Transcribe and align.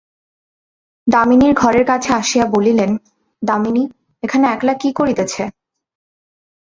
দামিনীর 1.07 1.53
ঘরের 1.53 1.85
কাছে 1.85 2.09
আসিয়া 2.13 2.45
বলিলেন, 2.55 2.91
দামিনী, 3.41 3.83
এখানে 4.23 4.45
একলা 4.47 4.73
কী 4.81 4.89
করিতেছে? 4.99 5.43